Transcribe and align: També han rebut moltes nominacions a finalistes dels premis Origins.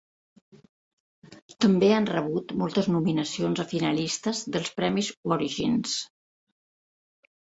També 1.65 1.89
han 1.97 2.07
rebut 2.11 2.55
moltes 2.63 2.89
nominacions 2.95 3.61
a 3.65 3.69
finalistes 3.75 4.41
dels 4.57 4.73
premis 4.81 5.13
Origins. 5.37 5.95